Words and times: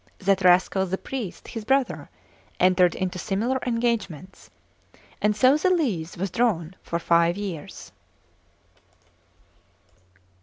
That 0.17 0.41
rascal, 0.41 0.87
the 0.87 0.97
priest, 0.97 1.47
his 1.49 1.63
brother, 1.63 2.09
entered 2.59 2.95
into 2.95 3.19
similar 3.19 3.59
engagements; 3.67 4.49
and 5.21 5.35
so 5.35 5.57
the 5.57 5.69
lease 5.69 6.17
was 6.17 6.31
drawn 6.31 6.75
for 6.81 6.97
five 6.97 7.37
years. 7.37 7.91